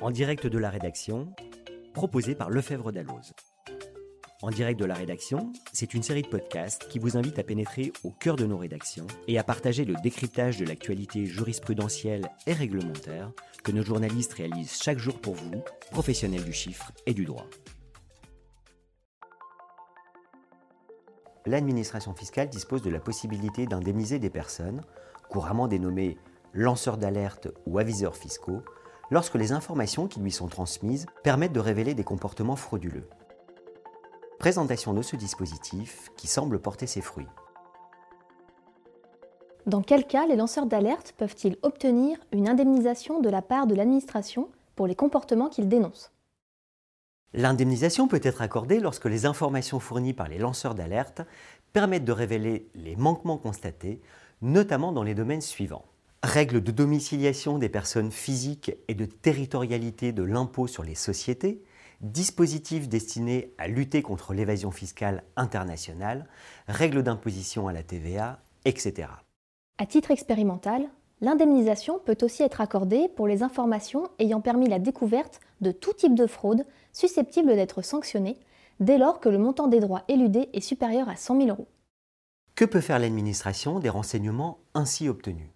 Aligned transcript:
En 0.00 0.10
direct 0.10 0.46
de 0.46 0.58
la 0.58 0.70
rédaction, 0.70 1.34
proposé 1.92 2.34
par 2.34 2.50
Lefebvre 2.50 2.92
Dalloz. 2.92 3.32
En 4.40 4.50
direct 4.50 4.78
de 4.78 4.84
la 4.84 4.94
rédaction, 4.94 5.52
c'est 5.72 5.94
une 5.94 6.04
série 6.04 6.22
de 6.22 6.28
podcasts 6.28 6.86
qui 6.88 7.00
vous 7.00 7.16
invite 7.16 7.40
à 7.40 7.42
pénétrer 7.42 7.92
au 8.04 8.12
cœur 8.12 8.36
de 8.36 8.46
nos 8.46 8.56
rédactions 8.56 9.08
et 9.26 9.36
à 9.36 9.42
partager 9.42 9.84
le 9.84 9.96
décryptage 10.00 10.58
de 10.58 10.64
l'actualité 10.64 11.26
jurisprudentielle 11.26 12.30
et 12.46 12.52
réglementaire 12.52 13.32
que 13.64 13.72
nos 13.72 13.82
journalistes 13.82 14.34
réalisent 14.34 14.80
chaque 14.80 14.98
jour 14.98 15.20
pour 15.20 15.34
vous, 15.34 15.64
professionnels 15.90 16.44
du 16.44 16.52
chiffre 16.52 16.92
et 17.06 17.14
du 17.14 17.24
droit. 17.24 17.48
L'administration 21.44 22.14
fiscale 22.14 22.48
dispose 22.48 22.82
de 22.82 22.90
la 22.90 23.00
possibilité 23.00 23.66
d'indemniser 23.66 24.20
des 24.20 24.30
personnes, 24.30 24.82
couramment 25.28 25.66
dénommées 25.66 26.16
lanceurs 26.58 26.98
d'alerte 26.98 27.48
ou 27.66 27.78
aviseurs 27.78 28.16
fiscaux, 28.16 28.62
lorsque 29.10 29.36
les 29.36 29.52
informations 29.52 30.08
qui 30.08 30.20
lui 30.20 30.32
sont 30.32 30.48
transmises 30.48 31.06
permettent 31.22 31.52
de 31.52 31.60
révéler 31.60 31.94
des 31.94 32.04
comportements 32.04 32.56
frauduleux. 32.56 33.08
Présentation 34.38 34.92
de 34.92 35.02
ce 35.02 35.16
dispositif 35.16 36.10
qui 36.16 36.26
semble 36.26 36.60
porter 36.60 36.86
ses 36.86 37.00
fruits. 37.00 37.28
Dans 39.66 39.82
quel 39.82 40.06
cas 40.06 40.26
les 40.26 40.36
lanceurs 40.36 40.66
d'alerte 40.66 41.14
peuvent-ils 41.16 41.58
obtenir 41.62 42.18
une 42.32 42.48
indemnisation 42.48 43.20
de 43.20 43.28
la 43.28 43.42
part 43.42 43.66
de 43.66 43.74
l'administration 43.74 44.48
pour 44.76 44.86
les 44.86 44.94
comportements 44.94 45.48
qu'ils 45.48 45.68
dénoncent? 45.68 46.12
L'indemnisation 47.34 48.08
peut 48.08 48.20
être 48.22 48.40
accordée 48.40 48.80
lorsque 48.80 49.04
les 49.04 49.26
informations 49.26 49.80
fournies 49.80 50.14
par 50.14 50.28
les 50.28 50.38
lanceurs 50.38 50.74
d'alerte 50.74 51.20
permettent 51.74 52.06
de 52.06 52.12
révéler 52.12 52.70
les 52.74 52.96
manquements 52.96 53.36
constatés, 53.36 54.00
notamment 54.40 54.92
dans 54.92 55.02
les 55.02 55.14
domaines 55.14 55.42
suivants. 55.42 55.84
Règles 56.24 56.60
de 56.60 56.72
domiciliation 56.72 57.58
des 57.58 57.68
personnes 57.68 58.10
physiques 58.10 58.72
et 58.88 58.94
de 58.94 59.04
territorialité 59.04 60.10
de 60.10 60.24
l'impôt 60.24 60.66
sur 60.66 60.82
les 60.82 60.96
sociétés, 60.96 61.62
dispositifs 62.00 62.88
destinés 62.88 63.54
à 63.56 63.68
lutter 63.68 64.02
contre 64.02 64.34
l'évasion 64.34 64.72
fiscale 64.72 65.22
internationale, 65.36 66.26
règles 66.66 67.04
d'imposition 67.04 67.68
à 67.68 67.72
la 67.72 67.84
TVA, 67.84 68.40
etc. 68.64 69.08
À 69.78 69.86
titre 69.86 70.10
expérimental, 70.10 70.88
l'indemnisation 71.20 72.00
peut 72.04 72.18
aussi 72.22 72.42
être 72.42 72.60
accordée 72.60 73.08
pour 73.14 73.28
les 73.28 73.44
informations 73.44 74.08
ayant 74.18 74.40
permis 74.40 74.68
la 74.68 74.80
découverte 74.80 75.38
de 75.60 75.70
tout 75.70 75.92
type 75.92 76.16
de 76.16 76.26
fraude 76.26 76.64
susceptible 76.92 77.54
d'être 77.54 77.80
sanctionnée 77.80 78.38
dès 78.80 78.98
lors 78.98 79.20
que 79.20 79.28
le 79.28 79.38
montant 79.38 79.68
des 79.68 79.78
droits 79.78 80.02
éludés 80.08 80.48
est 80.52 80.60
supérieur 80.60 81.08
à 81.08 81.14
100 81.14 81.42
000 81.42 81.48
euros. 81.50 81.68
Que 82.56 82.64
peut 82.64 82.80
faire 82.80 82.98
l'administration 82.98 83.78
des 83.78 83.88
renseignements 83.88 84.58
ainsi 84.74 85.08
obtenus? 85.08 85.50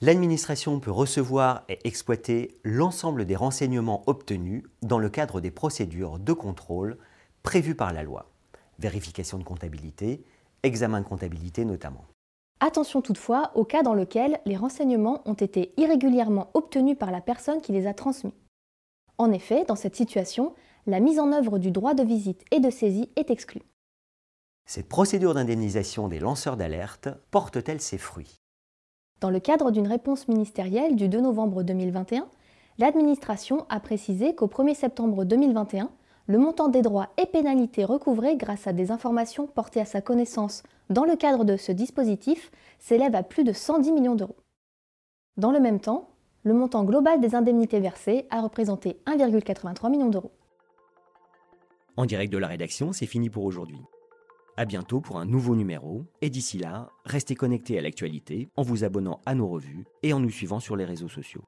L'administration 0.00 0.78
peut 0.78 0.92
recevoir 0.92 1.64
et 1.68 1.80
exploiter 1.82 2.56
l'ensemble 2.62 3.24
des 3.24 3.34
renseignements 3.34 4.04
obtenus 4.06 4.62
dans 4.80 5.00
le 5.00 5.08
cadre 5.08 5.40
des 5.40 5.50
procédures 5.50 6.20
de 6.20 6.32
contrôle 6.32 6.98
prévues 7.42 7.74
par 7.74 7.92
la 7.92 8.04
loi. 8.04 8.30
Vérification 8.78 9.38
de 9.38 9.42
comptabilité, 9.42 10.22
examen 10.62 11.00
de 11.00 11.04
comptabilité 11.04 11.64
notamment. 11.64 12.04
Attention 12.60 13.02
toutefois 13.02 13.50
au 13.56 13.64
cas 13.64 13.82
dans 13.82 13.94
lequel 13.94 14.38
les 14.46 14.56
renseignements 14.56 15.20
ont 15.24 15.34
été 15.34 15.72
irrégulièrement 15.76 16.50
obtenus 16.54 16.96
par 16.96 17.10
la 17.10 17.20
personne 17.20 17.60
qui 17.60 17.72
les 17.72 17.88
a 17.88 17.94
transmis. 17.94 18.34
En 19.16 19.32
effet, 19.32 19.64
dans 19.64 19.74
cette 19.74 19.96
situation, 19.96 20.54
la 20.86 21.00
mise 21.00 21.18
en 21.18 21.32
œuvre 21.32 21.58
du 21.58 21.72
droit 21.72 21.94
de 21.94 22.04
visite 22.04 22.44
et 22.52 22.60
de 22.60 22.70
saisie 22.70 23.10
est 23.16 23.30
exclue. 23.30 23.62
Cette 24.64 24.88
procédure 24.88 25.34
d'indemnisation 25.34 26.06
des 26.06 26.20
lanceurs 26.20 26.56
d'alerte 26.56 27.08
porte-t-elle 27.32 27.80
ses 27.80 27.98
fruits? 27.98 28.36
Dans 29.20 29.30
le 29.30 29.40
cadre 29.40 29.70
d'une 29.70 29.86
réponse 29.86 30.28
ministérielle 30.28 30.96
du 30.96 31.08
2 31.08 31.20
novembre 31.20 31.62
2021, 31.62 32.28
l'administration 32.78 33.66
a 33.68 33.80
précisé 33.80 34.34
qu'au 34.34 34.46
1er 34.46 34.74
septembre 34.74 35.24
2021, 35.24 35.90
le 36.28 36.38
montant 36.38 36.68
des 36.68 36.82
droits 36.82 37.08
et 37.16 37.26
pénalités 37.26 37.84
recouvrés 37.84 38.36
grâce 38.36 38.66
à 38.66 38.72
des 38.72 38.90
informations 38.90 39.46
portées 39.46 39.80
à 39.80 39.84
sa 39.84 40.00
connaissance 40.00 40.62
dans 40.90 41.04
le 41.04 41.16
cadre 41.16 41.44
de 41.44 41.56
ce 41.56 41.72
dispositif 41.72 42.50
s'élève 42.78 43.14
à 43.14 43.22
plus 43.22 43.44
de 43.44 43.52
110 43.52 43.92
millions 43.92 44.14
d'euros. 44.14 44.36
Dans 45.36 45.50
le 45.50 45.60
même 45.60 45.80
temps, 45.80 46.10
le 46.44 46.54
montant 46.54 46.84
global 46.84 47.20
des 47.20 47.34
indemnités 47.34 47.80
versées 47.80 48.26
a 48.30 48.40
représenté 48.40 49.00
1,83 49.06 49.90
million 49.90 50.08
d'euros. 50.08 50.32
En 51.96 52.06
direct 52.06 52.32
de 52.32 52.38
la 52.38 52.46
rédaction, 52.46 52.92
c'est 52.92 53.06
fini 53.06 53.28
pour 53.28 53.44
aujourd'hui. 53.44 53.80
À 54.58 54.64
bientôt 54.64 55.00
pour 55.00 55.20
un 55.20 55.24
nouveau 55.24 55.54
numéro. 55.54 56.04
Et 56.20 56.30
d'ici 56.30 56.58
là, 56.58 56.90
restez 57.04 57.36
connectés 57.36 57.78
à 57.78 57.80
l'actualité 57.80 58.48
en 58.56 58.62
vous 58.62 58.82
abonnant 58.82 59.20
à 59.24 59.36
nos 59.36 59.46
revues 59.46 59.84
et 60.02 60.12
en 60.12 60.18
nous 60.18 60.30
suivant 60.30 60.58
sur 60.58 60.74
les 60.74 60.84
réseaux 60.84 61.08
sociaux. 61.08 61.44